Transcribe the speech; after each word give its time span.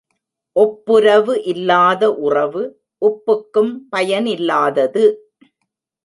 ஒப்புரவு 0.55 1.33
இல்லாத 1.43 2.11
உறவு, 2.19 2.63
உப்புக்கும் 3.01 3.73
பயனில்லாதது. 3.95 5.03